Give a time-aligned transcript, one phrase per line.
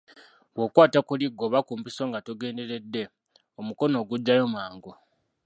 [0.53, 3.03] Bw'okwata ku liggwa oba ku mpiso nga togenderedde,
[3.59, 4.91] omukono oguggyayo mangu.